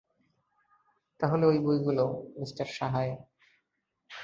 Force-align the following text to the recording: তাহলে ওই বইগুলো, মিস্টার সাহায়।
তাহলে 1.19 1.43
ওই 1.45 1.57
বইগুলো, 1.59 2.05
মিস্টার 2.39 2.67
সাহায়। 2.77 3.13